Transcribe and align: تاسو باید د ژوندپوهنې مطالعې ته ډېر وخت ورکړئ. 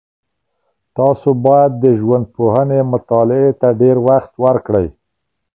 تاسو 0.97 1.29
باید 1.45 1.71
د 1.83 1.85
ژوندپوهنې 1.99 2.79
مطالعې 2.93 3.51
ته 3.61 3.67
ډېر 3.81 3.97
وخت 4.07 4.31
ورکړئ. 4.45 4.87